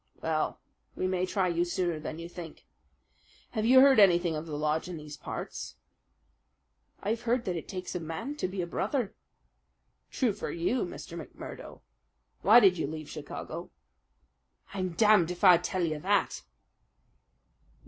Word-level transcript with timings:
"Well, 0.19 0.59
we 0.95 1.05
may 1.05 1.27
try 1.27 1.47
you 1.47 1.63
sooner 1.63 1.99
than 1.99 2.17
you 2.17 2.27
think. 2.27 2.65
Have 3.51 3.67
you 3.67 3.81
heard 3.81 3.99
anything 3.99 4.35
of 4.35 4.47
the 4.47 4.57
lodge 4.57 4.87
in 4.89 4.97
these 4.97 5.15
parts?" 5.15 5.75
"I've 7.03 7.21
heard 7.21 7.45
that 7.45 7.55
it 7.55 7.67
takes 7.67 7.93
a 7.93 7.99
man 7.99 8.35
to 8.37 8.47
be 8.47 8.63
a 8.63 8.65
brother." 8.65 9.13
"True 10.09 10.33
for 10.33 10.49
you, 10.49 10.85
Mr. 10.85 11.23
McMurdo. 11.23 11.81
Why 12.41 12.59
did 12.59 12.79
you 12.79 12.87
leave 12.87 13.11
Chicago?" 13.11 13.69
"I'm 14.73 14.93
damned 14.93 15.29
if 15.29 15.43
I 15.43 15.59
tell 15.59 15.83
you 15.83 15.99
that!" 15.99 16.41